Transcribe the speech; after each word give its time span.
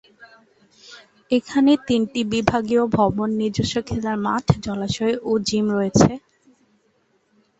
এখানে 1.31 1.71
তিনটি 1.87 2.21
বিভাগীয় 2.33 2.83
ভবন, 2.97 3.29
নিজস্ব 3.41 3.75
খেলার 3.87 4.17
মাঠ, 4.25 4.45
জলাশয় 4.65 5.15
ও 5.23 5.31
জিম 5.47 5.65
রয়েছে। 5.77 6.11